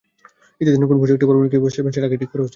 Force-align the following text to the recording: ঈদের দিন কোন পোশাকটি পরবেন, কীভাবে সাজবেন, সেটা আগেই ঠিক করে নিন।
ঈদের 0.61 0.73
দিন 0.75 0.83
কোন 0.89 0.97
পোশাকটি 1.01 1.25
পরবেন, 1.29 1.47
কীভাবে 1.51 1.73
সাজবেন, 1.73 1.91
সেটা 1.95 2.07
আগেই 2.07 2.21
ঠিক 2.21 2.29
করে 2.31 2.41
নিন। 2.41 2.49